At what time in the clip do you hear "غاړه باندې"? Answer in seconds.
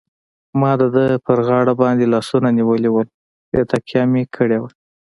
1.47-2.05